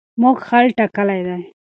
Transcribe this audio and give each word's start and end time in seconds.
موږ 0.21 0.37
حل 0.47 0.65
ټاکلی 0.77 1.21
دی. 1.27 1.39